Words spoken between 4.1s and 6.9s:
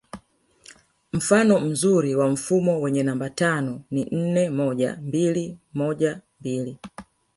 nne moja mbili moja mbili